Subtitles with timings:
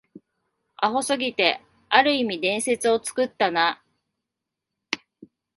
[0.77, 3.83] アホすぎて、ある意味伝説を作ったな